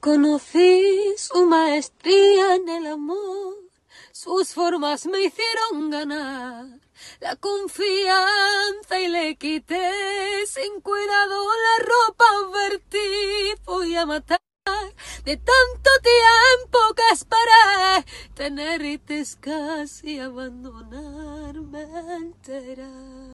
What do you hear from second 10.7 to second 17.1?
cuidado la ropa, vertí, fui a matar. De tanto tiempo que